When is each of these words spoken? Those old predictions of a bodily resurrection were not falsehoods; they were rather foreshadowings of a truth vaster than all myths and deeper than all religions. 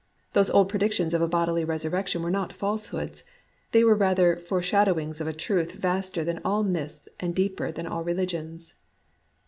Those 0.33 0.49
old 0.49 0.67
predictions 0.67 1.13
of 1.13 1.21
a 1.21 1.27
bodily 1.27 1.63
resurrection 1.63 2.23
were 2.23 2.31
not 2.31 2.51
falsehoods; 2.51 3.23
they 3.71 3.83
were 3.83 3.93
rather 3.93 4.35
foreshadowings 4.35 5.21
of 5.21 5.27
a 5.27 5.31
truth 5.31 5.73
vaster 5.73 6.23
than 6.23 6.41
all 6.43 6.63
myths 6.63 7.07
and 7.19 7.35
deeper 7.35 7.71
than 7.71 7.85
all 7.85 8.03
religions. 8.03 8.73